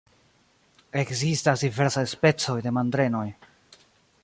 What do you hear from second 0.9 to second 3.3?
Ekzistas diversaj specoj de mandrenoj.